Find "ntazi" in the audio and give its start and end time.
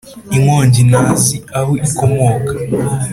0.89-1.35